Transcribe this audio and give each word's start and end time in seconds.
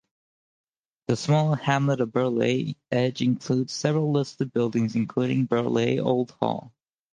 The 1.09 1.15
small 1.15 1.53
hamlet 1.53 2.01
of 2.01 2.09
Birley 2.09 2.75
Edge 2.91 3.21
includes 3.21 3.73
several 3.73 4.11
listed 4.11 4.51
buildings 4.51 4.95
including 4.95 5.47
Birley 5.47 6.03
Old 6.03 6.31
Hall. 6.39 6.73